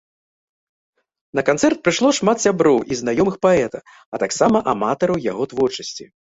[1.39, 6.05] На канцэрт прыйшло шмат сяброў і знаёмых паэта, а таксама аматараў яго творчасці.